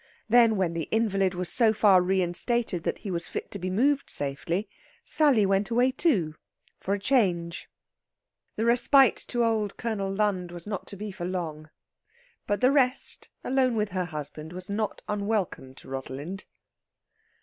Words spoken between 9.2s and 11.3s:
to old Colonel Lund was not to be for